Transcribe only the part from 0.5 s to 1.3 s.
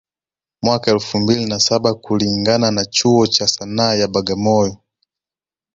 Mwaka wa elfu